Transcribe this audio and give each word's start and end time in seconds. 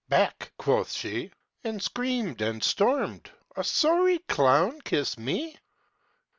"Back," 0.09 0.51
quoth 0.57 0.91
she, 0.93 1.31
And 1.63 1.79
screamed 1.79 2.41
and 2.41 2.63
stormed; 2.63 3.29
"a 3.55 3.63
sorry 3.63 4.17
clown 4.27 4.81
kiss 4.83 5.15
me? 5.15 5.57